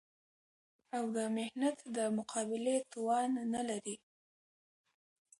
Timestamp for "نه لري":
3.53-3.95